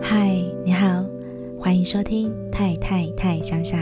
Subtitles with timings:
[0.00, 0.30] 嗨，
[0.64, 1.04] 你好，
[1.58, 3.76] 欢迎收听《太太太乡下》。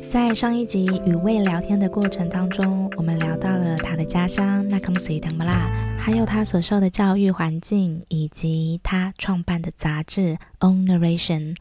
[0.00, 11.56] 在上一集与魏聊天的过程当中，我们聊到了他的家乡 Nakhon Si Thammarat，还有他所受的教育环境，以及他创办的杂志 Own Narration，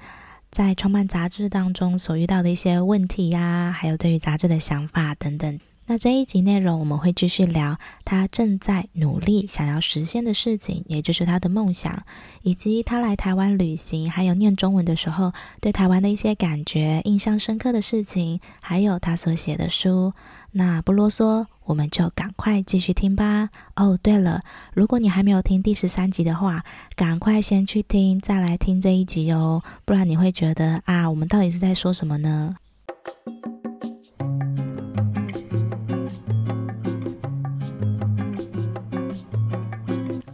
[0.51, 5.59] 在创办杂志当中所遇到的一些问题呀、还有对于杂志的想法等等。
[5.89, 12.03] 那这一集内容我们会继续聊他正在努力想要实现的事情，也就是他的梦想，
[12.43, 20.13] 以及他来台湾旅行，还有念中文的时候对台湾的一些感觉、印象深刻的事情，还有他所写的书。
[20.51, 23.49] 那不啰嗦，我们就赶快继续听吧。
[23.75, 24.43] 哦，对了，
[24.75, 26.63] 如果你还没有听第十三集的话，
[26.95, 32.53] 赶快先去听，再来听这一集哦，不然你会觉得啊，我们到底是在说什么呢？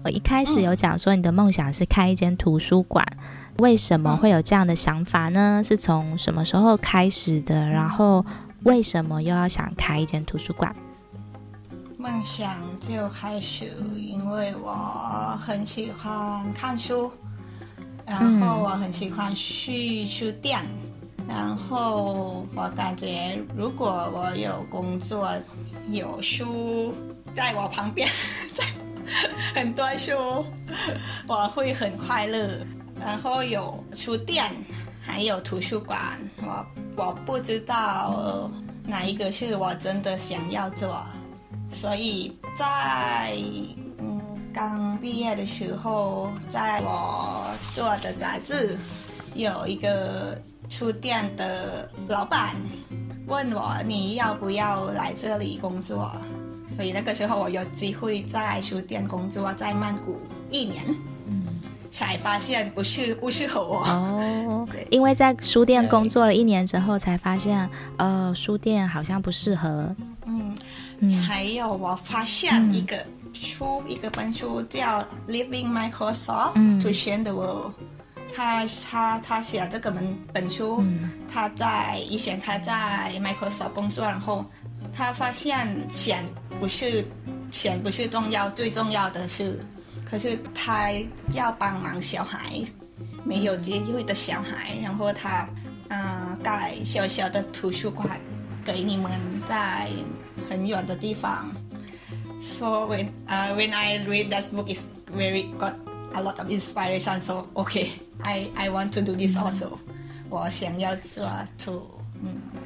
[0.05, 3.03] 我一开始有讲说，你的梦想是开一间图书馆，
[3.58, 5.64] 为什么会有这样的想法呢？
[5.66, 7.67] 是从什么时候开始的？
[7.67, 8.23] 然后
[8.66, 10.75] 为什么又要想开一间图书馆？
[11.97, 17.12] 梦想就开始，因为我很喜欢看书，
[18.06, 20.59] 然后我很喜欢去书店，
[21.28, 25.34] 然后我感觉如果我有工作，
[25.90, 26.94] 有书
[27.34, 28.08] 在我旁边，
[28.53, 28.64] 在。
[29.53, 30.45] 很多书，
[31.28, 32.66] 我会很快乐。
[33.00, 34.50] 然后有书店，
[35.02, 38.50] 还有图书馆，我我不知道
[38.86, 41.06] 哪一个是我真的想要做。
[41.72, 43.34] 所以在
[44.00, 44.22] 嗯
[44.53, 48.78] 刚毕业的时候，在我做的杂志，
[49.34, 52.56] 有一个书店的老板
[53.28, 56.09] 问我，你要不要来这里工作？
[56.76, 60.84] 所以那个时候我有机会在书店工作，在曼谷一年，
[61.28, 61.44] 嗯，
[61.90, 63.78] 才发现不是不适合我。
[63.86, 64.68] 哦。
[64.90, 69.96] 因为在书店工作了一年之后，才发现呃书店好像不适合。
[70.25, 70.56] 嗯。
[71.00, 72.96] 嗯，还有我发现一个
[73.34, 77.72] 书，嗯、一个本书叫《Leaving Microsoft to Change the World》，
[78.34, 84.46] 他他他写这个本本书，嗯、他在以前他在 Microsoft 工作，然后
[84.95, 86.23] 他发现钱。
[86.57, 87.06] 不是
[87.51, 89.59] 钱不是重要，最重要的是，
[90.09, 90.89] 可是他
[91.33, 92.63] 要帮忙小孩，
[93.25, 95.45] 没有机会的小孩，然后他，
[95.89, 98.17] 嗯，盖小小的图书馆
[98.63, 99.11] 给你们
[99.45, 99.89] 在
[100.50, 101.53] 很远的地方。
[102.39, 104.81] So when, uh, when I read that book, is
[105.13, 105.73] very got
[106.13, 107.22] a lot of inspiration.
[107.22, 107.89] So okay,
[108.23, 109.78] I I want to do this also.
[110.29, 111.29] 我想要做
[111.66, 111.81] to，
[112.23, 112.65] 嗯。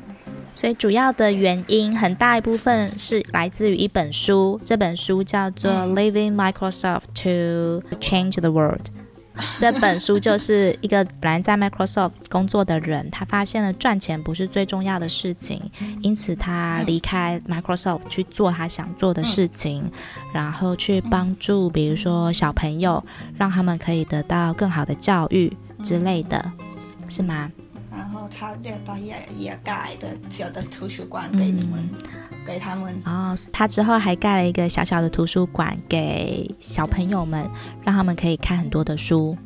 [0.59, 8.81] 所以主要的原因很大一部分是来自于一本书，这本书叫做《Leaving Microsoft to Change the World
[9.57, 15.61] 》。这本书就是一个本来在 Microsoft 工作的人，他发现了赚钱不是最重要的事情，
[16.01, 19.89] 因此他离开 Microsoft 去做他想做的事情，
[20.33, 23.01] 然后去帮助比如说小朋友，
[23.37, 26.51] 让他们可以得到更好的教育之类的，
[27.07, 27.49] 是吗？
[28.11, 32.01] 然后他也他也也盖的小的图书馆给你们，嗯、
[32.43, 32.99] 给他们。
[33.05, 37.47] 哦，他之后还盖了一个小小的图书馆给小朋友们，
[37.85, 39.37] 让他们可以看很多的书。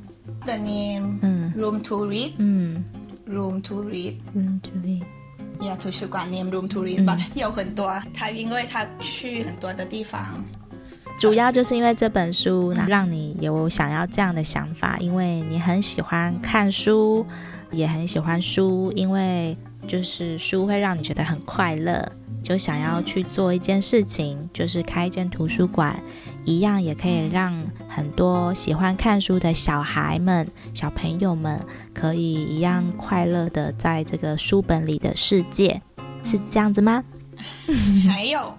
[0.46, 2.85] The name，嗯，Room to Read，嗯
[3.28, 8.02] ，Room to Read，Room to Read，Yeah，图书馆 name Room to Read，but、嗯、有很多。
[8.13, 10.41] 他因为他去很多的地方，
[11.19, 17.25] 主要就是因为这本书让你有想要这样的想法，因为你很喜欢看书。
[17.73, 19.57] 也很喜欢书，因为
[19.88, 22.07] 就是书会让你觉得很快乐，
[22.41, 26.01] 就想要去做一件事情，就是开一间图书馆，
[26.45, 27.53] 一样也可以让
[27.89, 31.59] 很多喜欢看书的小孩们、小朋友们
[31.94, 35.81] 可以一样快乐的在这个书本里的世界，
[36.23, 37.03] 是这样子吗？
[38.09, 38.57] 还有，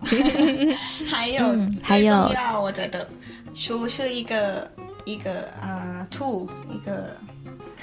[1.07, 1.45] 还有，
[1.83, 2.15] 还有，
[2.61, 3.09] 我觉得
[3.55, 4.71] 书是一个
[5.07, 7.17] 一个啊 tool 一个。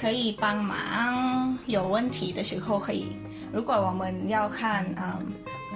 [0.00, 3.06] 可以帮忙有问题的时候可以。
[3.52, 5.26] 如果我们要看嗯、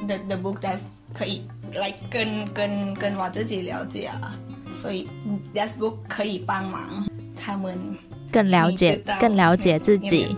[0.02, 0.78] um, the the book that
[1.14, 1.42] 可以
[1.74, 4.34] 来、like, 跟跟跟我自己了解啊，
[4.70, 5.08] 所以
[5.54, 7.78] that book 可以帮忙他们
[8.32, 10.36] 更了解更了解自己。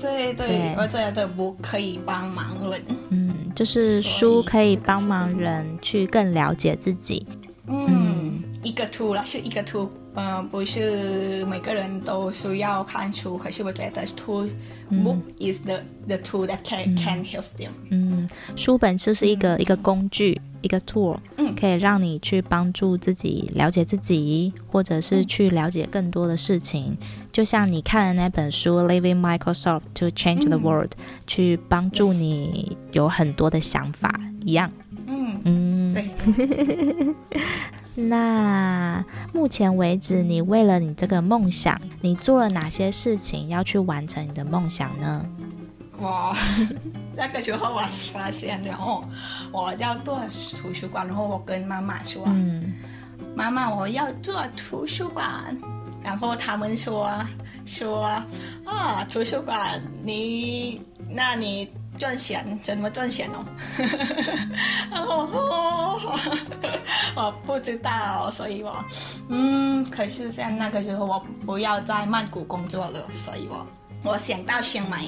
[0.00, 2.82] 对对，对我觉得 book 可以帮忙人。
[3.10, 7.26] 嗯，就是书可以帮忙人去更了解自己。
[7.66, 9.88] 嗯，嗯一个 tool 啦，是一个 tool。
[10.16, 14.48] 呃，不是每个人都需要看书，可是我觉得 tool
[14.90, 15.78] book is the
[16.08, 17.68] the tool that can can help them。
[17.90, 18.26] 嗯，
[18.56, 26.96] 书本就是一个、嗯、一个工具，一个 tool，嗯，可以让你去帮助自己了解自己，或者是去了解更多的事情。
[26.98, 34.72] 嗯、就像你看的那本书《Leaving Microsoft to Change the World》，嗯、去帮助你有很多的想法一样。
[35.06, 35.40] 嗯。
[35.44, 36.04] 嗯，对。
[37.96, 45.24] 那目前为止，你为了你这个梦想，你做了哪些事情要去完成你的梦想呢？
[45.98, 46.36] 我，
[47.16, 47.80] 那个时候我
[48.12, 49.02] 发现，然后
[49.50, 50.20] 我要做
[50.60, 52.74] 图书馆，然后我跟妈妈说：“嗯，
[53.34, 55.56] 妈妈，我要做图书馆。”
[56.04, 57.10] 然后他们说
[57.64, 58.04] ：“说
[58.64, 63.44] 啊，图书馆，你那你。”赚钱怎么赚钱哦？
[64.90, 65.28] 然后
[67.16, 68.74] 我不知道，所以我
[69.28, 73.66] 嗯，可是像那个时候我不要在曼谷工作了，所以我
[74.02, 75.02] 我想到清迈，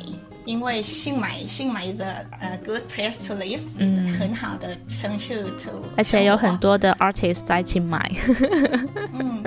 [0.44, 2.02] 因为清迈清迈是
[2.40, 8.10] 呃 good place to live，嗯，很好的城市 to，而且有很多的 artist 在清迈。
[9.12, 9.44] 嗯，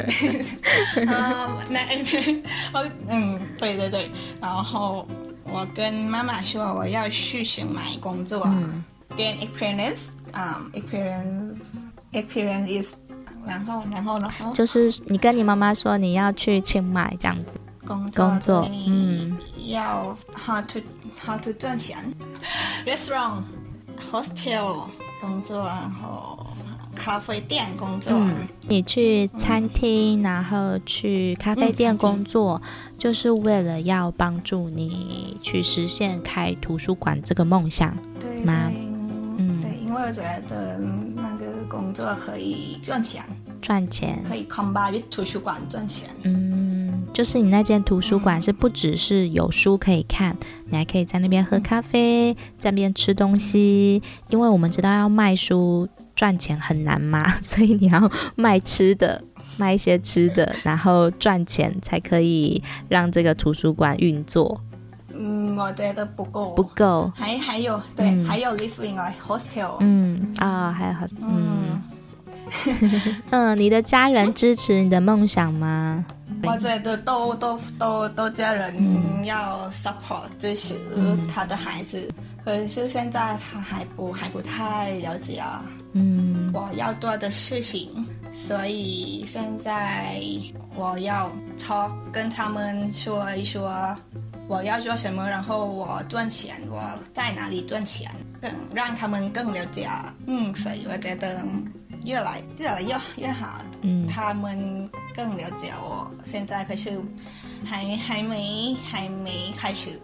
[1.07, 1.79] 啊， 那
[2.73, 5.05] 我嗯，对对对，然后。
[5.51, 8.83] 我跟妈妈说我要去清迈工作，嗯
[9.17, 12.93] ，gain experience，啊，experience，experience is，
[13.45, 19.37] 然后然后然后就是你跟你妈妈说你要去清迈这样子工作，工作，嗯，
[19.67, 20.79] 要 how to
[21.25, 21.97] how to 赚钱
[22.85, 24.85] ，restaurant，hostel
[25.19, 26.47] 工作，然后。
[27.01, 38.71] 咖啡店工作，嗯，你去餐厅，嗯，然后去咖啡店工作，嗯，就是为了要帮助你去实现开图书馆这个梦想，对吗？
[39.37, 40.77] 嗯，对，因为我觉得
[41.15, 43.23] 那个工作可以赚钱，
[43.61, 46.71] 赚钱可以 combine with 图书馆赚钱，嗯。
[47.13, 50.35] 就是你那间图书馆是不只是有书可以看，
[50.69, 54.01] 你还可以在那边喝咖啡，在那边吃东西。
[54.29, 55.85] 因为我们知道要卖书
[56.15, 59.21] 赚钱很难嘛， 所以你要卖吃的，
[59.57, 64.61] 卖一些吃的，然后赚钱才可以让这个图书馆运作。
[65.13, 67.11] 嗯，我觉得不够，不够。
[67.13, 69.75] 还还有对，嗯、还有 living hostel。
[69.81, 71.25] 嗯啊，还有 hostel。
[71.27, 71.43] 嗯，
[71.73, 71.81] 嗯，
[73.57, 76.05] 你的家人支持你的梦想吗？
[76.43, 80.73] 我觉得都都都都家人要 support 支持
[81.31, 85.63] 他的孩子，嗯、可是现在他还不还不太了解啊。
[85.93, 90.19] 嗯，我要做的事情，所以现在
[90.75, 93.95] 我要 talk 跟他们说一说
[94.47, 96.81] 我要做什么，然后我赚钱，我
[97.13, 98.09] 在哪里赚钱，
[98.41, 99.87] 更让他们更了解。
[100.25, 101.45] 嗯，所以我觉得。
[102.05, 106.07] 越来越来越越好，嗯，他们更了解我。
[106.23, 106.99] 现在可是
[107.65, 109.99] 还还没还没开始，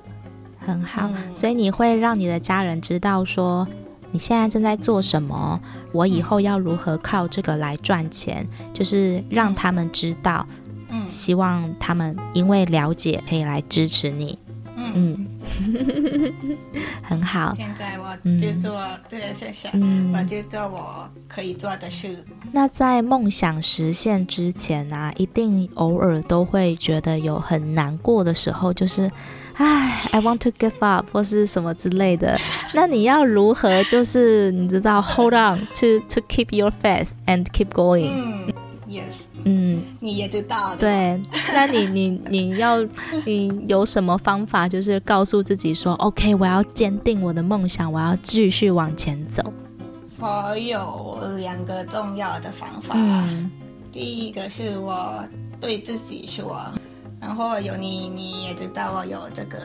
[0.59, 1.07] 很好。
[1.07, 3.67] 嗯，所以你会让你的家人知道说
[4.11, 5.59] 你现在正在做什么，
[5.91, 10.45] 我以后要如何靠这个来赚钱，嗯，就是让他们知道。
[10.89, 14.39] 嗯，希望他们因为了解可以来支持你。
[14.95, 15.28] 嗯，
[17.04, 17.54] 很好。
[17.56, 22.24] 现在我就做这件事情，嗯，我就做我可以做的事。
[22.51, 29.12] 那在梦想实现之前啊，一定偶尔都会觉得有很难过的时候，就是，
[29.56, 32.40] 唉，I want to give up 或是什么之类的。
[32.74, 38.10] 那你要如何，就是你知道，hold on to to keep your faith and keep going。
[38.12, 38.54] 嗯
[38.88, 40.78] Yes，嗯，你也知道的。
[40.78, 41.21] 对，
[41.54, 42.81] 那你你你要
[43.26, 49.44] 你有什么方法，就是告诉自己说，OK，我要坚定我的梦想，我要继续往前走。
[50.19, 53.52] 我有两个重要的方法，嗯，
[53.92, 55.21] 第一个是我
[55.59, 56.66] 对自己说，
[57.19, 59.59] 然后有你你也知道我有这个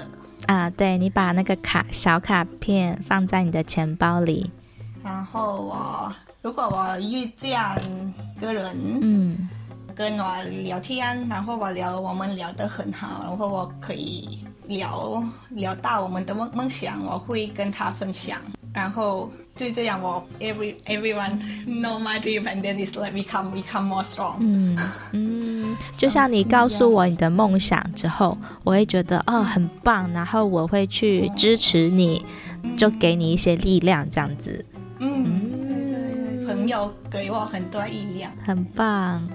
[0.46, 4.50] 啊，对，你把那个卡小卡片放在你的钱包里，
[5.04, 6.12] 然后我。
[6.42, 7.56] 如果我遇见
[8.40, 9.49] 个人，嗯，
[9.94, 18.40] 跟我聊天，然后我聊，我们聊得很好，然后我可以聊聊到我们的梦梦想，我会跟他分享，
[18.75, 24.38] 然后就这样我 every everyone know my dream and then it's like become become more strong。
[24.40, 24.76] 嗯
[25.12, 32.26] 嗯，就像你告诉我你的梦想之后，我会觉得哦很棒，然后我会去支持你，
[32.76, 34.64] 就给你一些力量这样子。
[34.99, 35.25] 嗯。
[35.25, 35.62] 嗯
[36.54, 39.26] 朋友给我很多力量，很棒。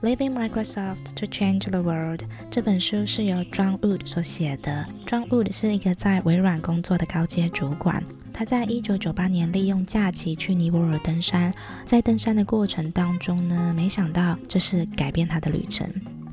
[0.00, 4.86] Living Leaving Microsoft to Change the World》这本书是由 John Wood 所写的。
[5.06, 8.02] John Wood 是一个在微软工作的高阶主管。
[8.32, 11.52] 他在一九九八年利用假期去尼泊尔登山，
[11.84, 15.86] 在登山的过程当中呢，没想到这是改变他的旅程。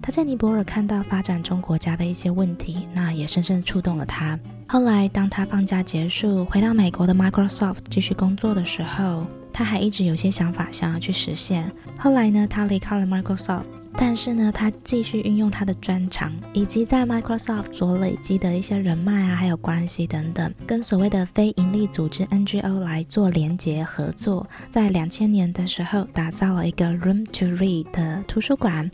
[0.10, 4.40] 他在尼泊尔看到发展中国家的一些问题，那也深深触动了他。
[4.68, 9.24] 后来，当他放假结束回到美国的 Microsoft 继续工作的时候，
[9.54, 11.72] 他还一直有些想法想要去实现。
[11.96, 28.90] 后来呢，他离开了 Microsoft，但是呢，他继续运用他的专长以及在 Microsoft 所累积的一些人脉啊，还有关系等等，跟所谓的非营利组织 NGO 来做连结合作，在两千年的时候打造了一个 Room to Read 的图书馆。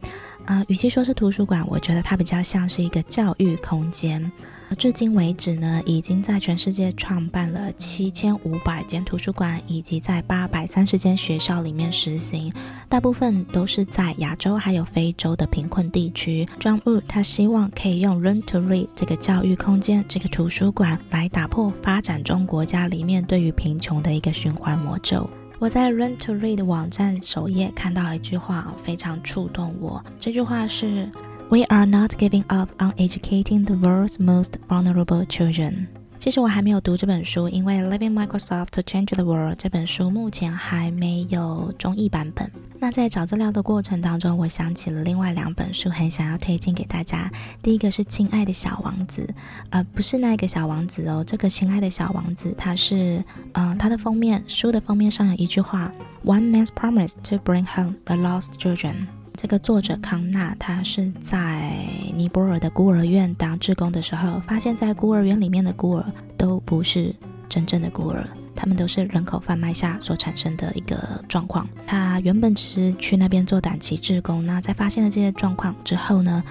[0.45, 4.31] 啊、与其说是图书馆，我觉得它比较像是一个教育空间。
[4.77, 12.51] 至今为止呢，已经在全世界创办了七千五百间图书馆，以及在八百三十间学校里面实行。
[12.89, 16.47] 大部分都是在亚洲还有非洲的贫困地区。
[16.59, 25.29] John Wu，他希望可以用 Room to Read 这个教育空间，这个图书馆来打破发展中国家里面对于贫穷的一个循环魔咒。
[25.58, 30.02] 我在 Learn to Read 网站首页看到了一句话，非常触动我。
[30.18, 31.08] 这句话是：
[31.50, 35.88] We are not giving up on educating the world's most vulnerable children。
[36.25, 42.49] 其实我还没有读这本书，因为 Leaving Microsoft to Change the World 这本书目前还没有中译版本。
[42.79, 47.29] 那在找资料的过程当中，我想起了另外两本书，很想要推荐给大家。
[47.61, 49.21] 第一个是《亲爱的小王子》，
[49.69, 55.91] 呃，不是那个小王子哦，这个《亲爱的小王子》它是，呃，它的封面书的封面上有一句话
[56.23, 59.05] ：“One man's promise to bring home the lost children。”
[59.35, 61.71] 这个作者康纳，他是在
[62.15, 66.05] 尼泊尔的孤儿院当志工的时候，发现，在孤儿院里面的孤儿
[66.37, 67.13] 都不是
[67.49, 68.25] 真正的孤儿，
[68.55, 71.67] 他们都是人口贩卖下所产生的一个状况。
[71.85, 76.41] 他原本只是去那边做短期志工，那在发现了这些状况之后呢，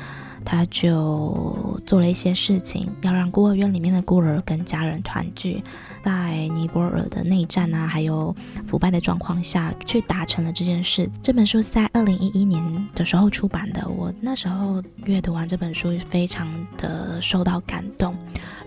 [0.44, 5.62] 他就做了一些事情，要让孤儿院里面的孤儿跟家人团聚。
[6.04, 8.36] 在尼泊尔的内战啊，还有
[8.66, 11.08] 腐败的状况下去达成了这件事。
[11.22, 13.88] 这本书是在二零一一年的时候出版的。
[13.88, 16.46] 我那时候阅读完这本书，非常
[16.76, 18.14] 的受到感动。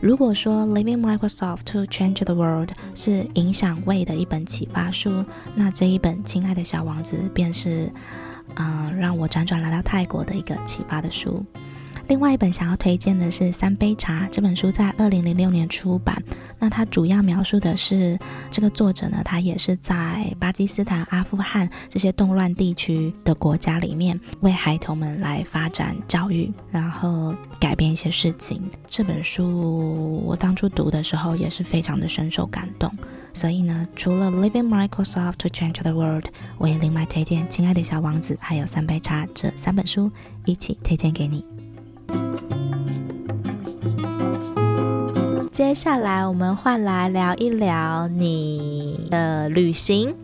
[0.02, 7.92] 如果说《Leaving Microsoft to Change the World》是影响位的一本启发书，那这一本《亲爱的小王子》便是，
[8.56, 11.46] 嗯、让我辗转来到泰国的一个启发的书。
[12.08, 16.22] 另外一本想要推荐的是《三杯茶》这本书，在二零零六年出版。
[16.58, 18.18] 那它主要描述的是
[18.50, 28.62] 这个作者呢，他也是在巴基斯坦、阿富汗这些动乱地区的国家里面，为孩童们来发展教育，然后改变一些事情。
[28.88, 32.90] 这本书我当初读的时候也是非常的深受感动。
[33.34, 36.24] 所以呢，除了《Leaving Microsoft to Change the World》，
[36.58, 40.10] 我也另外推荐《亲爱的小王子》还有《三杯茶》这三本书
[40.46, 41.46] 一起推荐给你。
[45.52, 50.16] 接下来我们换来聊一聊你的旅行。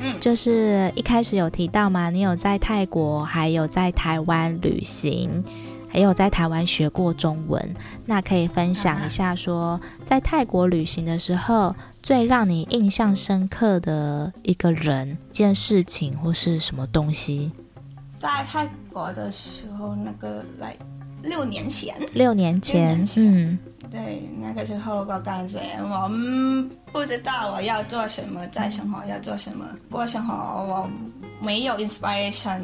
[0.00, 5.42] 嗯，就是一开始有提到嘛，你有在泰国，还有在台湾旅行，
[5.90, 7.74] 还有在台湾学过中文。
[8.04, 17.50] 那可以分享一下，说在泰国旅行的时候，最让你印象深刻的一个人、一件事情或是什么东西？
[18.18, 20.76] 在泰国的时候，那个来。
[21.24, 23.58] 六年前，六年前，嗯，
[23.90, 30.88] 对，那个时候我感觉我嗯不知道我要做什么，在生活要做什么，过生活我
[31.40, 32.60] 没有 inspiration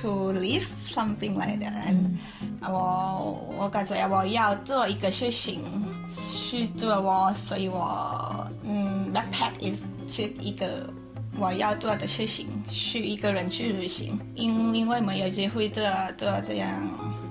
[0.00, 2.18] to live something like that，嗯，
[2.60, 5.62] 我我感觉我要做一个事情
[6.06, 10.88] 去做我，所以我嗯 backpack is 是一个
[11.38, 15.84] 我要做的事情，是一个人去旅行，因因为没有机会做
[16.16, 16.70] 做这样。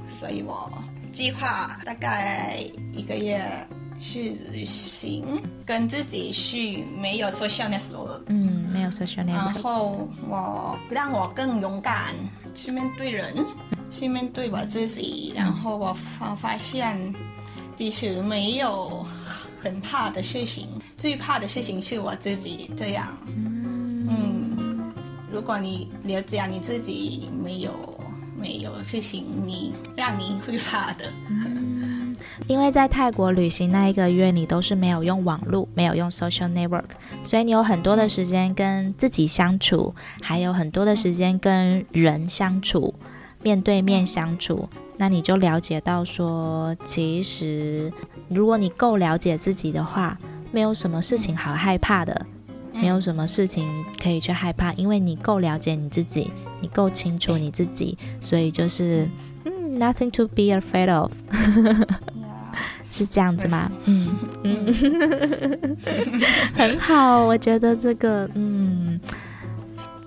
[0.08, 0.72] 所以我
[1.14, 2.60] 计划大概
[2.92, 3.42] 一个月
[4.00, 5.24] 去旅行，
[5.66, 12.14] 跟自己去没有 social network，嗯，没有 social network，然后我让我更勇敢
[12.54, 13.34] 去面对人，
[13.90, 17.14] 去面对我自己，然后我发发现，
[17.76, 19.06] 其实没有
[19.62, 20.68] 很怕的事情，
[20.98, 23.63] 最怕的事情是我自己这样，嗯，
[24.08, 24.94] 嗯，
[25.32, 27.72] 如果你了解你自己没有。
[28.36, 31.06] 没有事情你让你会怕的，
[32.46, 36.84] 因为在泰国旅行那一个月，你都是没有用网络，没有用 social network，
[37.24, 42.94] 所以你有很多的时间跟自己相处，还有很多的时间跟人相处，
[43.44, 44.68] 面对面相处，
[44.98, 47.94] 那你就了解到说，其实
[48.28, 50.18] 如果你够了解自己的话，
[50.52, 52.26] 没有什么事情好害怕的。
[52.74, 53.68] 没有什么事情
[54.02, 56.30] 可以去害怕，因为你够了解你自己，
[56.62, 59.08] 你够清楚你自己，所以就是
[59.46, 61.12] 嗯，nothing to be afraid of，
[62.92, 63.72] 是这样子吗？
[63.86, 65.78] 嗯 嗯，
[66.56, 69.00] 很好，我觉得这个嗯，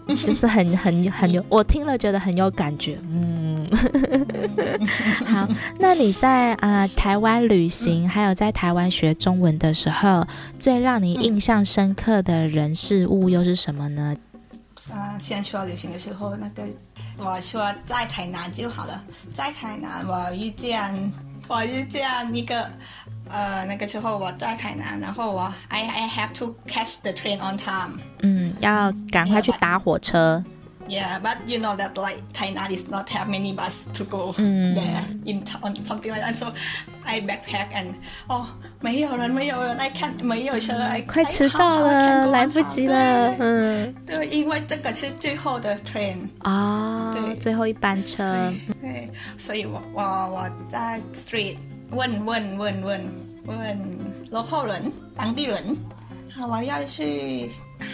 [0.07, 3.47] 就是很很很有，我听了觉得很有感觉，嗯。
[5.27, 5.49] 好，
[5.81, 10.25] 那你在啊、呃、台湾旅行，还有在台湾学中文的时候，
[10.61, 14.17] 最让你印象深刻的人事物又是什么呢？
[14.93, 16.63] 啊、呃，先说旅行的时候，那个
[17.19, 19.03] 我说在台南就好了，
[19.35, 20.95] 在台南我遇见
[21.48, 22.70] 我遇见一个
[23.30, 30.44] 呃那个时候我在台南，然后我 I I have to catch the train on time，嗯，要赶快去搭火车。
[30.88, 35.44] Yeah, but you know that like China is not have many bus to go there in
[35.46, 36.36] town something like that.
[36.36, 36.52] So
[37.06, 37.94] I backpack and
[38.28, 38.48] 哦，
[38.81, 43.35] 没有人，没有人，I can't 没有车来快迟到了，来不及了。
[43.39, 48.53] 嗯，对，因为这个是最后的 train 啊，对，最后一班车。
[48.81, 51.57] 对，所以我我我在 street
[51.91, 53.05] 问问问问
[53.47, 53.99] 问
[54.31, 55.77] local 人，当地人。
[56.39, 57.49] 我要去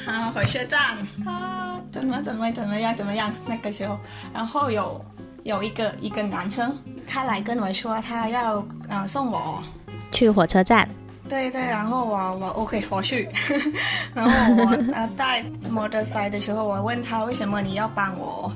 [0.05, 3.33] 啊火车站啊，怎么怎么怎么样怎么样？
[3.47, 3.97] 那个时候，
[4.35, 5.01] 然后有
[5.45, 9.63] 有一个一个男生，他来跟我说他要呃送我
[10.11, 10.89] 去火车站。
[11.29, 13.29] 对对，然后我我 OK 我去，
[14.15, 18.53] 然后我呃带摩托车的时候，我问他为什么你要帮我？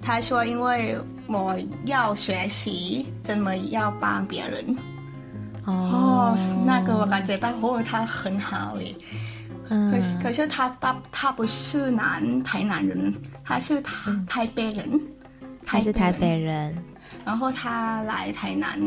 [0.00, 4.76] 他说因为我要学习怎么要帮别人。
[5.66, 8.94] 哦，那个我感觉到哦，他很好诶。
[9.68, 15.00] 嗯，可是可是他他他不是南台南人，他是台、嗯、台北人，
[15.70, 16.76] 他是台北人。
[17.24, 18.78] 然后他来台南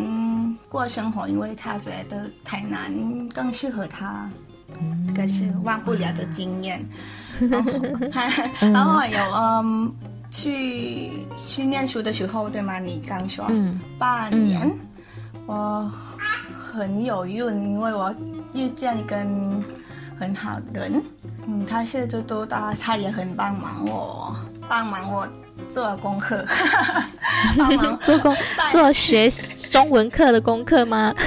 [0.67, 2.91] 过生活，因为他觉得台南
[3.29, 4.29] 更适合他，
[4.79, 6.83] 嗯、可是忘不了的经验。
[7.39, 9.93] 嗯、然后然后有嗯，
[10.31, 11.11] 去
[11.47, 12.79] 去念书的时候，对吗？
[12.79, 14.77] 你刚说、嗯、半年，嗯、
[15.45, 15.91] 我
[16.53, 17.37] 很有运，
[17.73, 18.13] 因为我
[18.53, 19.15] 遇见一个。
[20.19, 21.03] 很好的人，
[21.47, 24.33] 嗯，他是做多大，他也很帮忙我，
[24.69, 25.27] 帮忙我
[25.67, 26.45] 做功课，
[27.57, 28.35] 帮忙做功
[28.69, 29.29] 做学
[29.71, 31.13] 中文课的功课吗？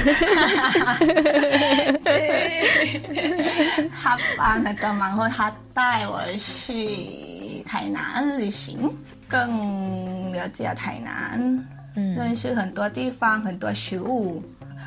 [4.03, 8.91] 他帮那个忙后，他带我去台南旅行，
[9.29, 14.43] 更了解台南，嗯，认识很多地方，很多食物，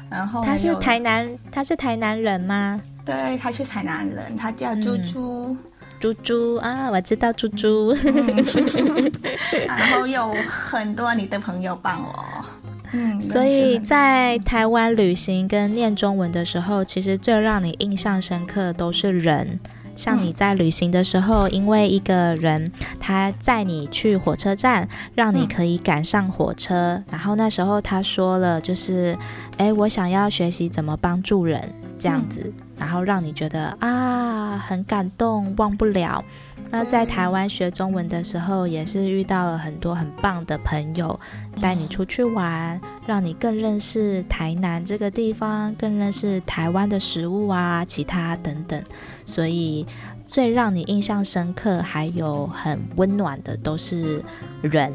[0.09, 2.81] 然后他是台南，他是台南人吗？
[3.05, 5.57] 对，他是台南人，他叫猪猪，
[5.99, 7.93] 猪猪啊，我知道猪猪。
[9.67, 12.25] 然后有很多你的朋友帮我，
[12.93, 19.59] 嗯，所以在台湾旅行跟念中文的时候，其实最让你印象深刻的都是人。
[19.95, 29.17] 像你在旅行的时候，因为一个人他载你去火车站，让你可以赶上火车，然后那时候他说了，就是，
[29.57, 31.61] 哎，我想要学习怎么帮助人，
[31.99, 32.49] 这样子。
[32.79, 36.23] 然后让你觉得啊，很感动，忘不了。
[36.71, 41.19] 那在台湾学中文的时候，也是遇到了很多很棒的朋友，
[41.59, 48.83] 带你出去玩，让你更认识台南这个地方，更认识台湾的食物啊，其他等等。
[49.25, 49.85] 所以
[50.23, 54.23] 最让你印象深刻，还有很温暖的，都是
[54.61, 54.93] 人。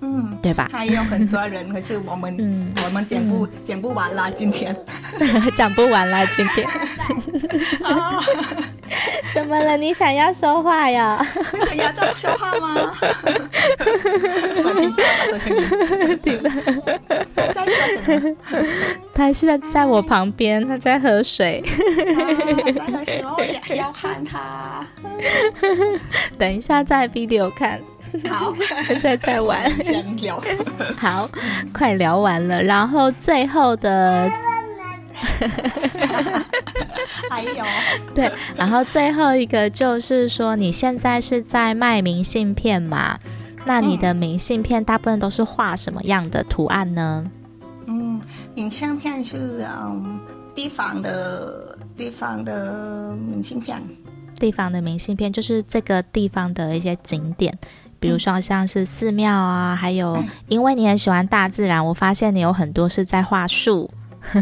[0.00, 0.68] 嗯，对吧？
[0.72, 4.76] 还有很多人，可是我们，嗯，我们讲不 讲不完啦，今天
[5.56, 6.66] 讲不完啦，今 天。
[9.34, 9.76] 怎么了？
[9.76, 11.24] 你想要说话呀？
[11.52, 12.94] 你想要这说话吗？
[14.64, 16.50] 我听到了，都是听到。
[17.52, 18.36] 在说什么？
[19.14, 21.62] 他现在在我旁边，他在喝水。
[22.74, 23.22] 在喝水，
[23.68, 24.84] 我要看他。
[26.38, 27.80] 等一下在 video 看。
[28.28, 28.52] 好，
[29.02, 30.42] 再再玩，先聊。
[30.98, 31.28] 好，
[31.72, 34.30] 快聊完了，然后最后的，
[37.30, 37.64] 还有，
[38.14, 43.18] 对，然后最后一个就是说，你现在是在卖明信片嘛？
[43.64, 47.24] 那你的明信片大部分都是画什么样的图案呢？
[47.86, 48.20] 嗯，
[48.54, 50.20] 明信片是嗯
[50.54, 53.82] 地方的地方的明信片，
[54.38, 57.56] 地方的明信片就是这个地方的一些景点。
[57.98, 63.90] 比如说像是寺庙啊，还有因为你很喜欢大自然，我发现你有很多是在画树，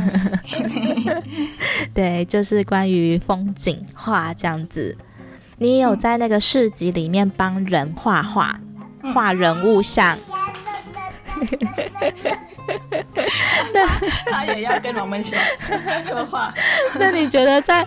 [1.95, 4.97] 对，就是关于风景画这样子。
[5.59, 8.59] 你有在那个市集里面帮人画画，
[9.14, 10.19] 画人物像，
[14.31, 15.37] 他也要跟我们学
[16.12, 16.55] 画 画。
[16.99, 17.87] 那你觉得在？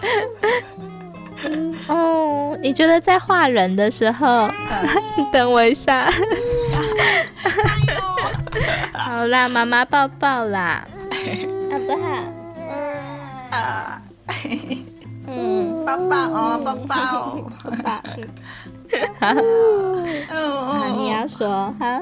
[1.88, 4.50] 哦，你觉得在画人的时候，
[5.32, 6.12] 等我一下。
[8.93, 10.86] 好啦，妈妈抱抱啦，
[11.71, 12.08] 好不好？
[13.52, 14.02] 啊，
[15.28, 18.02] 嗯，抱抱哦，抱抱，抱抱。
[19.19, 19.34] 好，
[20.97, 22.02] 你要说哈？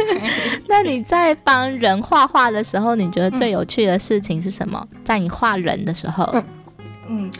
[0.68, 4.86] 那你在帮人画画的时候，你觉得最有趣的事情是什么？
[5.04, 6.24] 在你画人的时候，
[7.08, 7.30] 嗯，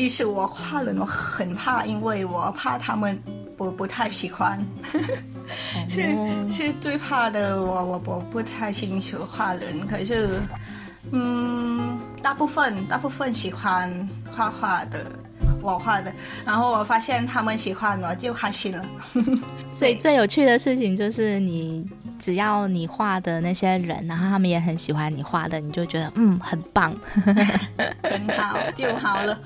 [0.00, 3.22] 其实我画人我很怕，因为我怕他们
[3.54, 4.58] 不不太喜欢，
[5.86, 6.16] 是
[6.48, 7.62] 是最怕的。
[7.62, 10.40] 我我我不太清楚画人，可是
[11.12, 15.04] 嗯，大部分大部分喜欢画画的。
[15.62, 16.10] 我画的，
[16.46, 18.82] 然后我发现他们喜欢，我就开心了。
[19.74, 21.86] 所以最有趣的事情就是你，
[22.20, 29.38] 只要你画的那些人，然后他们也很喜欢你画的，你就觉得嗯，很棒，很好就好了。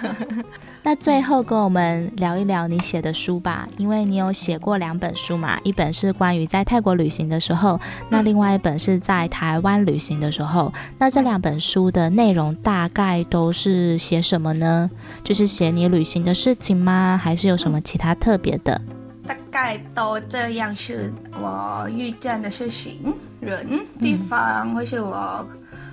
[0.86, 10.70] 那最后跟我们聊一聊你写的书吧，因为你有写过两本书嘛，一本是关于在泰国旅行的时候，那另外一本是在台湾旅行的时候。
[10.98, 14.90] 那这两本书的内容大概都是写什么呢？
[15.24, 17.18] 就是写你旅行的事情吗？
[17.22, 18.78] 还是有什么其他特别的？
[19.26, 23.66] 大概都这样，是我遇见的事情、人、
[24.00, 25.46] 地方，或是我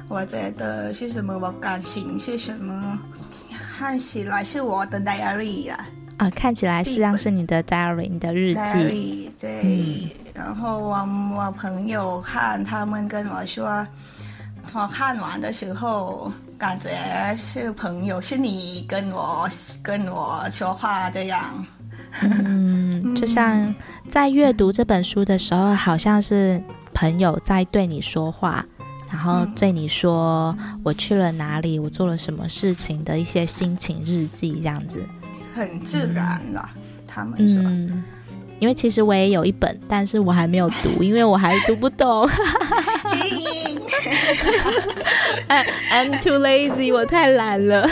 [0.09, 2.99] 我觉得是什么，我感情是什么。
[3.77, 5.85] 看起来是我的 diary 啊，
[6.17, 8.59] 啊，看起来实际上是你的 diary，你的日记。
[8.59, 10.97] Diary, 对，嗯、然后我
[11.35, 13.87] 我朋友看，他们跟我说，
[14.73, 16.91] 我看完的时候感觉
[17.35, 19.49] 是朋友，是你跟我
[19.81, 21.65] 跟我说话这样。
[22.21, 23.73] 嗯，就像
[24.07, 26.61] 在阅读这本书的时候，好像是
[26.93, 28.65] 朋友在对你说话。
[29.09, 35.05] 然后对你说我去了哪里，我做了什么事情的一些心情日记，这样子，
[35.53, 36.69] 很自然啦。
[36.77, 38.03] 嗯、他们说，嗯，
[38.61, 42.29] 因为其实我也有一本，但是我还没有读，因为我还读不懂。
[45.89, 47.87] I'm too lazy，我太懒了。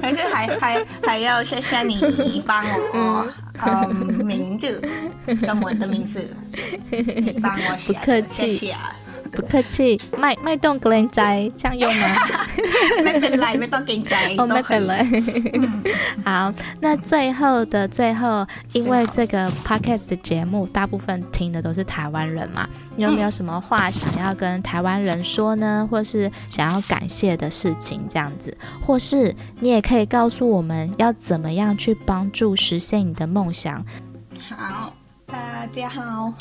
[0.00, 2.64] 还是还还还要谢谢你帮
[2.94, 3.26] 我，
[3.66, 3.92] 嗯，
[4.24, 4.80] 名字，
[5.44, 6.22] 中文的名字，
[6.88, 8.94] 你帮我写，不客气，谢谢啊。
[9.32, 12.06] 不客气，麦麦冻格林斋这样用吗？
[13.02, 15.06] 没分来，麦冻格林斋哦，没分来。
[16.24, 25.88] 好，那最后的最后，因为这个 podcast 的节目大部分听的都是台湾人嘛，你有没有什么话想要跟台湾人说呢？
[25.90, 33.84] 或是想要感谢的事情这样子，或是你也可以告诉我们要怎么样去帮助实现你的梦想。
[35.62, 35.66] 好。
[35.66, 36.32] 大家好，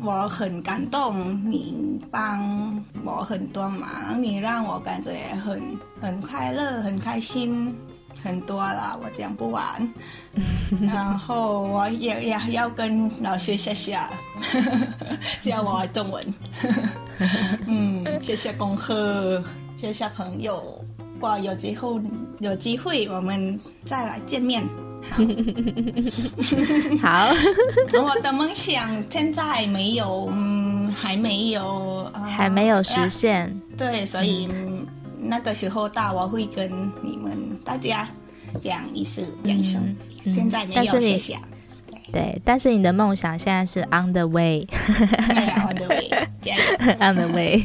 [0.00, 5.60] 我很感动，你帮我很多忙，你让我感觉很
[6.00, 7.74] 很快乐，很开心，
[8.22, 9.92] 很多了，我讲不完。
[10.80, 13.98] 然后我也也要跟老师谢谢，
[15.42, 16.24] 教我中文。
[17.66, 19.42] 嗯，谢谢功课，
[19.76, 20.80] 谢谢朋友，
[21.18, 22.00] 哇，有机会
[22.38, 24.62] 有机会我们再来见面。
[27.00, 27.28] 好，
[28.02, 33.52] 我的梦想现在没有，嗯，还没有，呃、还没有实现。
[33.76, 34.86] 对，所以、嗯、
[35.18, 36.70] 那个时候到，我会跟
[37.02, 37.32] 你们
[37.64, 38.08] 大家
[38.60, 39.96] 讲一声，讲一声。
[40.24, 41.38] 现在没有谢谢。
[42.14, 47.60] 对，但是你的梦想现在是 on the way，on the way，on the way。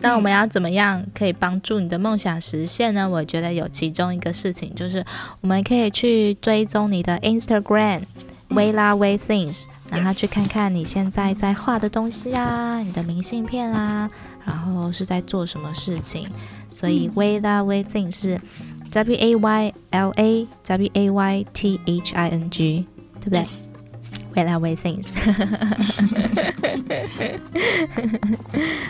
[0.00, 3.08] 那我们要怎么样可以帮助你的梦想实现呢？
[3.08, 5.04] 我觉得有其中一个事情就是，
[5.40, 14.10] 我们可以去追踪你的 Instagram，Wayla Way Things，然后去看看你现在在画的东西啊，你的明信片啊，
[14.44, 16.28] 然后是在做什么事情。
[16.68, 18.40] 所以 Wayla Way Things 是
[18.90, 22.84] W A Y L A W A Y T H I N G，
[23.20, 23.44] 对不对？
[24.34, 25.08] 未来 way things，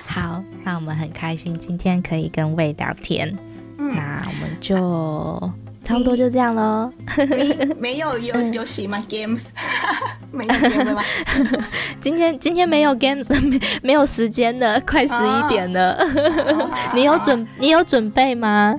[0.07, 3.37] 好，那我们很开心今天可以跟魏聊天，
[3.79, 5.53] 嗯、那我们就
[5.83, 6.93] 差不多就这样喽。
[7.29, 9.43] 没没有游游戏吗？Games
[10.31, 11.03] 没有 games 吗？
[12.01, 15.95] 今天今天没有 games，没没有时间了，快十一点了。
[15.95, 18.75] 哦、你有准你有准备吗？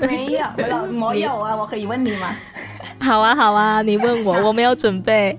[0.00, 0.40] 没有，
[0.92, 2.36] 没有啊，我可以问你吗？
[3.00, 5.36] 好啊，好啊，你问我， 我没有准备。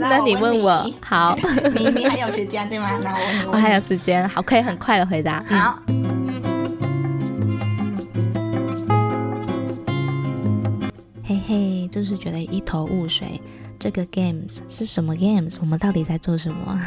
[0.00, 1.36] 那， 你问我，好。
[1.74, 2.90] 你你还有时间对吗？
[3.04, 3.46] 那我问。
[3.48, 5.44] 我还有时间，好，可以很快的回答。
[5.48, 5.78] 好。
[11.24, 13.40] 嘿嘿，就是觉得一头雾水，
[13.78, 15.56] 这个 games 是什么 games？
[15.60, 16.80] 我们到底在做什么？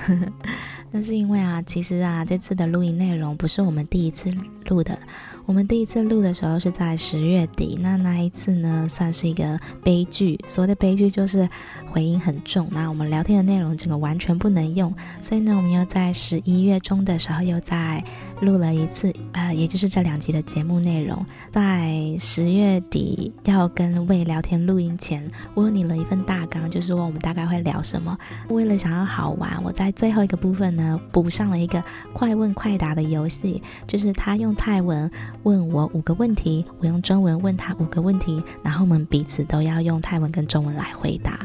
[0.98, 4.34] 那是因为啊，其实啊，这次的录音内容不是我们第一次
[4.70, 4.98] 录的。
[5.46, 10.40] 我们第一次录的时候是在十月底，那那一次呢，算是一个悲剧。
[10.48, 11.50] 所谓的悲剧就是
[11.92, 18.02] 回音很重，那我们聊天的内容整个完全不能用，所以呢，我们又在十一月中的时候又在
[18.42, 21.26] 录了一次，呃，也就是这两集的节目内容。
[21.52, 28.18] 在十月底要跟魏聊天录音前，我有拟了一份大纲，就是问我们大概会聊什么。
[28.50, 31.82] 为了想要好玩，我在最后一个部分呢，补上了一个
[32.14, 35.10] 快问快答的游戏，就是他用泰文。
[35.44, 41.40] 问我五个问题，我用中文问他五个问题，然后我们彼此都要用泰文跟中文来回答。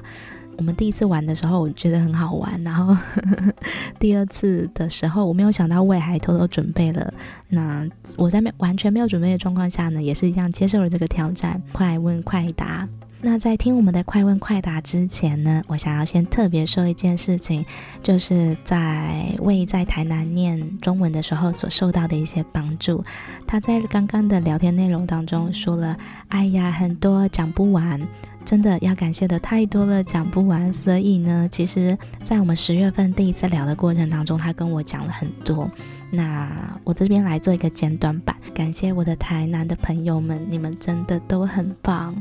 [0.60, 2.96] 我们第一次玩的时候，我觉得很好玩，然后呵
[3.34, 3.54] 呵
[3.98, 7.10] 第二次的时候，我没有想到我也还偷偷准备了。
[7.48, 12.86] 那我在没完全没有准备的状况下呢，也是一样接受了这个挑战，快问快答。
[13.22, 17.64] 那在听我们的快问快答之前呢，我想要先特别说一件事情，
[18.02, 23.04] 就是在魏在台南念中文的时候所受到的一些帮助。
[23.46, 25.94] 他在刚刚的聊天内容当中说了
[26.28, 28.00] ：“哎呀，很多讲不完，
[28.46, 35.70] 真的要感谢的太多了，讲不完。”所以呢，其实，在我们十月份第一次聊的过程当中，他跟我讲了很多。
[36.10, 36.50] 那
[36.84, 42.16] 我这边来做一个简短版，感谢我的台南的朋友们，你们真的都很棒。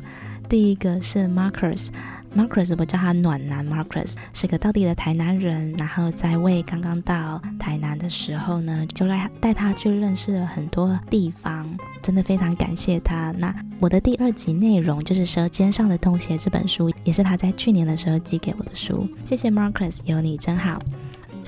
[0.50, 11.70] 第一个是 Marcus，Marcus 我叫他暖男，Marcus 是个道地的台南人，然后在魏刚刚到台南的时候呢，就来带他去认识了很多地方，
[12.02, 13.32] 真的非常感谢他。
[13.38, 20.82] 那我的第二集内容就是《舌尖上的洞穴》这本书，也是他在去年的时候寄给我的书，谢谢 Marcus，有你真好。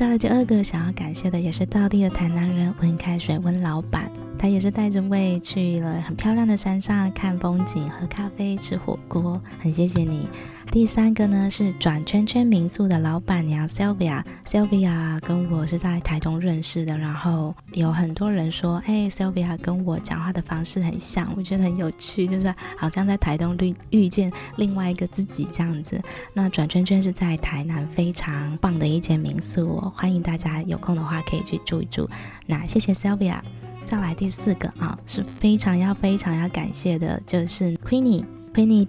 [0.01, 4.09] 再来第二个想要感谢的也是道地的台南人温开水温老板。
[4.35, 10.27] 他也是带着胃去了很漂亮的山上看风景、喝咖啡、吃火锅，很谢谢你。
[10.69, 26.01] 第三个呢是转圈圈民宿的老板娘 Sylvia，Sylvia 跟我是在台中认识的，然后有很多人说，哎，Sylvia 跟我讲话的方式很像，我觉得很有趣，就是好像在台东遇遇见另外一个自己这样子。
[26.33, 32.09] 那转圈圈是在台南非常棒的一间民宿哦，欢迎大家有空的话可以去住一住。
[32.45, 33.39] 那谢谢 Sylvia。
[33.89, 38.23] 再来第四个啊，是非常要非常要感谢的，就是 Queenie。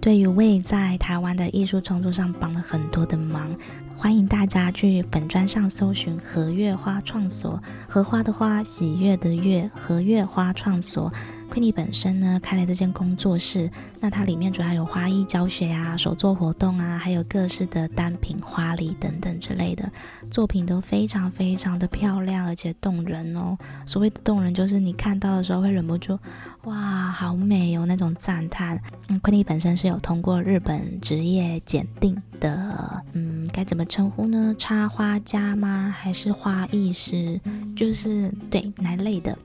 [0.01, 3.55] 对于魏在台湾的艺术创作上帮了很多的忙，
[3.95, 11.11] 欢迎大家去本专上搜寻荷月花创所，荷花的花，喜悦的悦，荷月花创所。
[11.53, 13.69] 昆尼本身呢，开了这间工作室，
[14.01, 19.87] 那它里面主要有花艺教学啊、手作活动啊，还有各式的单品花礼等等之类的
[20.31, 23.55] 作品，都非常非常的漂亮，而且动人哦。
[23.85, 26.17] 所谓的动人，就是你看到的时候会忍不住，
[26.63, 28.81] 哇，好美哦那种赞叹。
[29.09, 34.55] 嗯昆尼本身是有通过日本职业检定的，嗯，该怎么称呼呢？
[34.57, 35.93] 插花家吗？
[35.95, 37.39] 还是花艺师？
[37.75, 39.37] 就是对哪类的？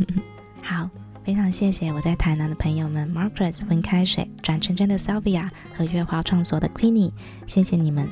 [0.64, 0.88] 好。
[1.29, 7.11] 非常谢谢我在台南的朋友们，Marcus 温开水、转圈圈的 Sylvia 和月华创所的 Queenie，
[7.47, 8.07] 谢谢你们。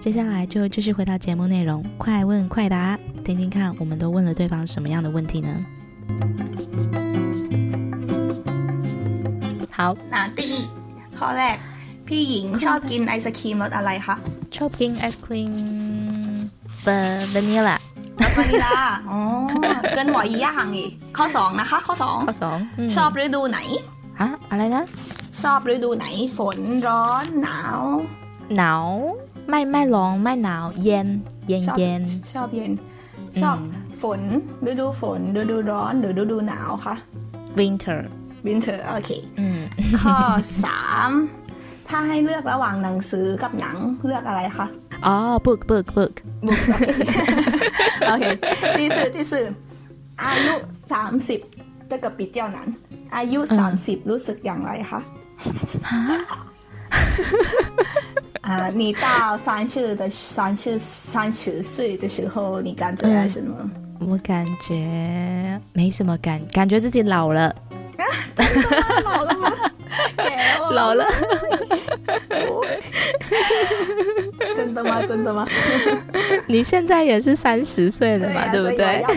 [0.00, 5.48] 接下来就继续回到节目内容，快问快答，听听看我们都问了对方什么样的问题呢？
[9.70, 10.68] 好，那第一
[11.18, 11.56] ข้อแรก
[12.06, 14.16] พี่หญิงชอบกินไอศครีมรสอะไรคะ
[14.56, 15.52] ชอบกินไอศครีม
[16.84, 17.76] vanilla
[18.39, 18.79] วานิลา
[19.11, 19.19] อ๋อ
[19.95, 22.57] เกินหวอยย่างอีกข้อสองนะคะ ข้อสองข้อสอง
[22.95, 23.59] ชอบฤดูไหน
[24.19, 24.83] ฮะอะไรนะ
[25.41, 26.05] ชอบฤดูไหน
[26.37, 27.81] ฝนร้อนหนาว
[28.57, 28.85] หนาว
[29.49, 31.07] ไม่ไม่ร้อนไม่หนาว เย็น
[31.47, 32.01] เย็นเย็น
[32.33, 32.71] ชอบเย็น
[33.41, 33.57] ชอบ
[34.01, 34.21] ฝน
[34.69, 36.95] ฤดูฝนฤดูร้อนหรือฤดูหนาวคะ
[37.59, 37.99] winter
[38.47, 39.11] winter โอเค
[39.99, 40.17] ข้อ
[40.65, 41.11] สาม
[41.89, 44.67] ถ้าให้เลือกระหว่างหนังสือกับหนังเลือกอะไรคะ
[45.06, 46.14] อ๋อ book book book
[46.46, 46.96] book
[48.12, 48.24] OK
[48.78, 49.32] 第四第四
[50.22, 50.54] อายุ
[50.90, 51.40] สามสิบ
[51.90, 52.58] 这个比较难
[53.16, 55.00] อายุสามสิบรู้สึกอย่างไรคะ
[58.48, 63.52] 啊，你到三十的三十三十岁的时候，你感觉什么？
[64.00, 67.54] 我感觉没什么感，感觉自己老了。
[69.04, 69.46] 老了吗？
[70.78, 71.04] 老了。
[75.07, 75.47] 真的吗？
[75.47, 75.63] 真
[76.13, 76.39] 的吗？
[76.47, 79.03] 你现在也是三十岁了嘛，对，不对？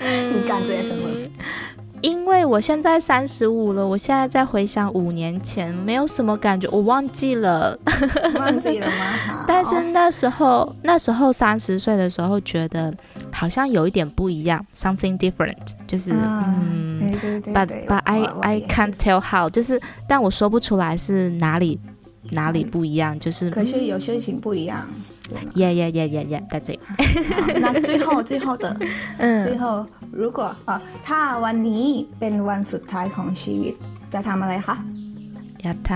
[0.32, 1.08] 你感觉什么？
[2.00, 7.78] 因为我现在三十五了，我现在在回想五年前，没有什么感觉，我忘记了。
[8.34, 9.44] 忘记了吗？
[9.46, 12.92] 但是那时候，那时候三十岁的时候，觉得
[13.30, 15.54] 好像有一点不一样，something different，
[15.86, 17.14] 就是、啊、嗯
[17.54, 21.78] ，，but but I I can't tell how，就是但我说不出来是哪里。
[22.31, 23.17] 哪里不一样？
[23.19, 24.87] 就是可是有事情不一样。
[25.55, 26.43] Yeah, yeah, yeah, yeah, yeah.
[26.51, 26.79] That's it.
[27.59, 28.75] 那最后最后的，
[29.17, 31.85] 嗯，最后如果啊，ถ้าวันนี้
[32.19, 33.73] เป็นวันสุดท้ายของชีวิต
[34.13, 34.75] จะทำอะไรคะ
[35.63, 35.93] อยากท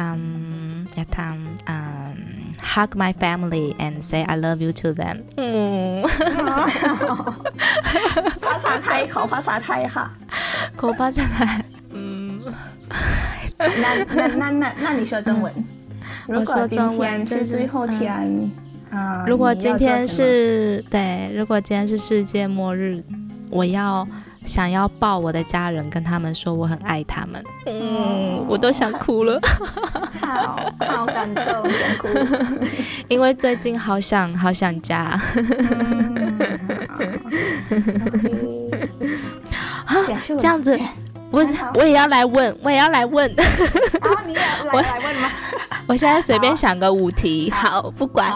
[0.47, 2.12] ำอยากทำอ่า
[2.73, 5.47] hug my family and say I love you to them อื
[5.91, 5.95] ม
[8.45, 10.05] ภาษาไทยขอภาษาไทยค่ะ
[10.79, 11.57] ขอภาษาไทย
[11.95, 11.97] 嗯
[13.84, 13.86] 那
[14.17, 15.47] 那那那那你说中文
[16.26, 18.50] 如果今天是最后天
[19.26, 23.02] 如果今天是对，如果今天是世界末日，
[23.50, 24.06] 我要
[24.44, 27.42] 想要抱我的家人，跟他们说我很爱他们。
[27.66, 29.40] 嗯，我都想哭了，
[30.20, 32.08] 好好感动，想哭。
[33.08, 35.20] 因为最近好想好想家。
[40.38, 40.78] 这样子，
[41.37, 43.31] 我我也要来问，我也要来问。
[44.01, 45.31] 啊，你也来 来问吗？
[45.87, 48.31] 我现在随便想个五题，好，好，不管。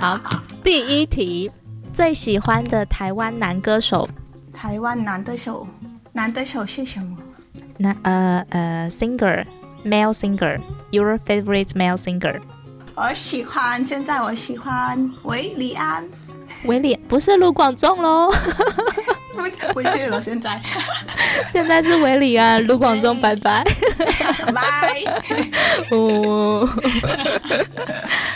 [0.00, 1.50] 好， 好，第一题，
[1.92, 4.08] 最喜欢的台湾男歌手。
[4.52, 5.66] 台湾男歌手，
[6.12, 7.16] 男歌手是什么？
[7.76, 12.40] 男呃呃，singer，male singer，your favorite male singer？
[12.96, 16.04] 我喜欢，现在我喜欢韦礼安。
[16.64, 18.34] 韦礼不是卢广仲喽？
[19.38, 20.60] 不，不是了，现在。
[21.48, 23.64] 现在是韦礼安，卢广仲，拜拜。
[24.52, 24.94] 拜。
[25.90, 26.68] 哦。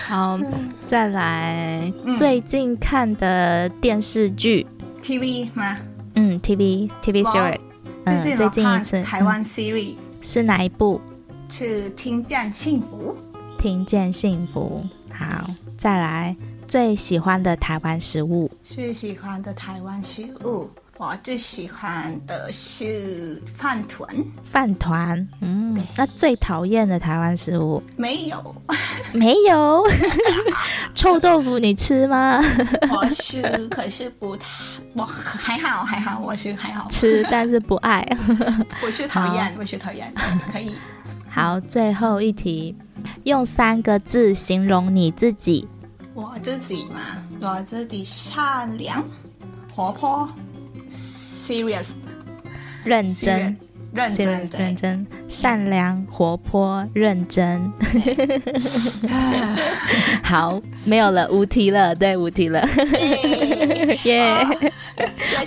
[0.06, 0.38] 好，
[0.86, 4.66] 再来、嗯、最近看的电视剧。
[5.02, 5.76] TV 吗？
[6.14, 7.58] 嗯，TV TV series。
[8.04, 11.00] 嗯，最近一次台湾 series、嗯、是哪一部？
[11.48, 13.16] 是《听见幸福》。
[13.60, 14.84] 听见幸福。
[15.12, 15.44] 好，
[15.76, 16.36] 再来。
[16.68, 20.70] 最喜欢的台湾食物，最喜欢的台湾食物，
[21.02, 24.08] 我最喜欢的是饭团。
[24.44, 27.82] 饭团，嗯，那最讨厌的台湾食物？
[27.96, 28.54] 没有，
[29.12, 29.82] 没有。
[30.94, 32.40] 臭豆腐你吃吗？
[32.94, 34.46] 我吃，可是不太，
[34.94, 38.06] 我还好还好，我是还好吃，但是不爱。
[38.80, 40.14] 我是讨厌，我是讨厌，
[40.52, 40.70] 可以。
[41.28, 42.76] 好，最后一题，
[43.24, 45.66] 用三个字形容你自己。
[46.14, 47.00] 我自己嘛，
[47.40, 49.02] 我自己善良、
[49.74, 50.28] 活泼、
[51.42, 51.90] serious，
[52.84, 53.56] 认真、
[53.92, 57.72] 认真、认真、善良、活泼、认真。
[60.22, 62.64] 好，没有了，无题了，对，无题了。
[64.04, 64.46] 耶！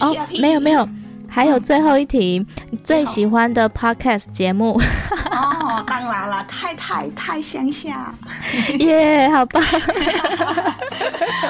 [0.02, 0.86] 哦，没有没有，
[1.30, 4.74] 还有最后一题，你最喜欢的 podcast 节目。
[5.32, 5.55] 哦，
[5.88, 8.14] 当然了，太太太乡下，
[8.80, 9.64] 耶，yeah, 好棒！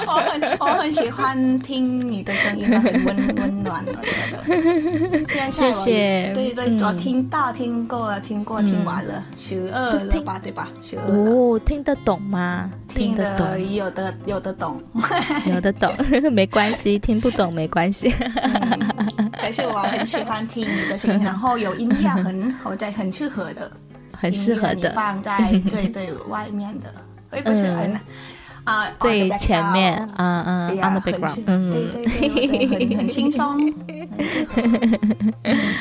[0.07, 5.51] 我很我很喜欢听你的声音，很温温暖，我觉得。
[5.51, 6.31] 谢谢。
[6.33, 10.39] 对对，我听到、听过了、听过、听完了，十二了吧？
[10.39, 10.67] 对吧？
[10.81, 11.03] 十二。
[11.05, 12.69] 哦，听得懂吗？
[12.87, 14.81] 听得懂，有的有的懂，
[15.47, 15.93] 有的懂，
[16.31, 18.13] 没关系，听不懂没关系。
[19.41, 23.69] 可是我很喜欢听你的声音，然后有音量很好在，很适合的。
[24.19, 25.37] 很适合的，放在
[25.69, 26.93] 对对外面的，
[27.29, 27.99] 会不是很
[28.63, 32.05] 啊最前面，嗯嗯，on the background，嗯，对对
[32.67, 33.73] 对，很 很轻松。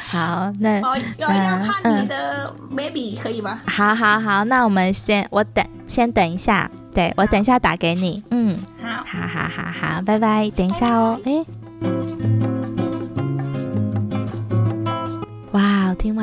[0.02, 3.60] 好，那我要要看你的 baby 可以吗？
[3.66, 12.63] 好好好，那我们先我等先等一下，对我等一下打给你，嗯，好，好好好好，拜拜，等一下哦，哎。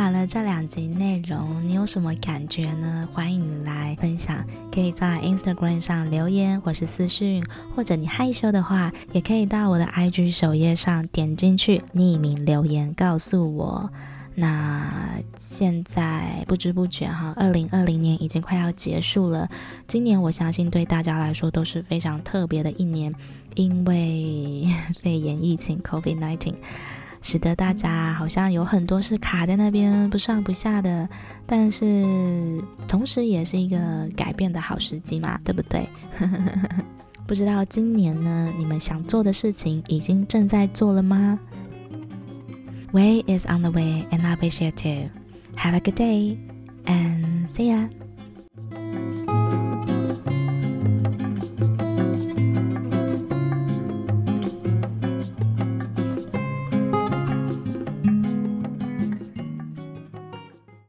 [0.01, 3.07] 完了这两集内容，你有什么感觉呢？
[3.13, 13.91] 欢迎你来分享，可以在 Instagram 上留言或是私讯，或者你害羞的话，也可以到我的 IG 首页上点进去匿名留言告诉我。
[14.33, 14.91] 那
[15.37, 19.47] 现在不知不觉哈，二零二零年已经快要结束了，
[19.87, 23.13] 今年我相信对大家来说都是非常特别的一年，
[23.53, 24.65] 因为
[25.03, 26.55] 肺炎疫情 COVID-19。
[27.21, 31.07] 使得大家好像有很多是卡在那边不上不下的，
[31.45, 35.87] 但是同时也是一个改变的好时机嘛，对不对？
[37.27, 41.39] 不知道今年呢，你们想做的事情已经正在做了吗
[42.91, 45.09] ？Way is on the way, and I wish you too.
[45.55, 46.37] Have a good day,
[46.85, 47.87] and see ya.